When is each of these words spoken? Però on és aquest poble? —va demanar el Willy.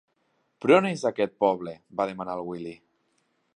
Però 0.63 0.77
on 0.83 0.87
és 0.91 1.03
aquest 1.09 1.35
poble? 1.45 1.75
—va 1.99 2.07
demanar 2.13 2.37
el 2.41 2.45
Willy. 2.51 2.75